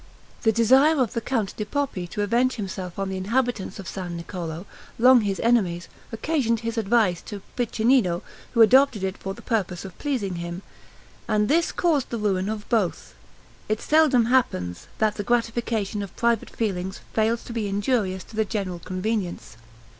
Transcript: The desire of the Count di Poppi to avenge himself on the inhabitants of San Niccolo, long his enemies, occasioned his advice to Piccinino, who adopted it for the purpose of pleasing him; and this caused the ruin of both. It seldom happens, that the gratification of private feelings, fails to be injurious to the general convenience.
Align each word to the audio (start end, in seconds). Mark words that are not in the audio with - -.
The 0.41 0.51
desire 0.51 0.99
of 0.99 1.13
the 1.13 1.21
Count 1.21 1.55
di 1.57 1.63
Poppi 1.63 2.07
to 2.07 2.23
avenge 2.23 2.53
himself 2.55 2.97
on 2.97 3.09
the 3.09 3.17
inhabitants 3.17 3.77
of 3.77 3.87
San 3.87 4.17
Niccolo, 4.17 4.65
long 4.97 5.21
his 5.21 5.39
enemies, 5.41 5.87
occasioned 6.11 6.61
his 6.61 6.75
advice 6.75 7.21
to 7.21 7.43
Piccinino, 7.55 8.23
who 8.55 8.63
adopted 8.63 9.03
it 9.03 9.15
for 9.15 9.35
the 9.35 9.43
purpose 9.43 9.85
of 9.85 9.95
pleasing 9.99 10.37
him; 10.37 10.63
and 11.27 11.47
this 11.47 11.71
caused 11.71 12.09
the 12.09 12.17
ruin 12.17 12.49
of 12.49 12.67
both. 12.67 13.13
It 13.69 13.79
seldom 13.79 14.25
happens, 14.25 14.87
that 14.97 15.17
the 15.17 15.23
gratification 15.23 16.01
of 16.01 16.15
private 16.15 16.49
feelings, 16.49 17.01
fails 17.13 17.43
to 17.43 17.53
be 17.53 17.67
injurious 17.67 18.23
to 18.23 18.35
the 18.35 18.43
general 18.43 18.79
convenience. 18.79 19.55